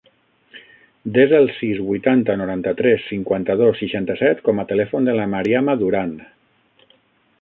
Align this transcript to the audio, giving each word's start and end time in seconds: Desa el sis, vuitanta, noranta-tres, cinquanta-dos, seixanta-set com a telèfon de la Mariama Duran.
Desa 1.17 1.35
el 1.41 1.49
sis, 1.57 1.81
vuitanta, 1.89 2.37
noranta-tres, 2.41 3.05
cinquanta-dos, 3.11 3.77
seixanta-set 3.83 4.43
com 4.49 4.63
a 4.65 4.69
telèfon 4.73 5.11
de 5.11 5.15
la 5.21 5.29
Mariama 5.35 5.77
Duran. 5.83 6.19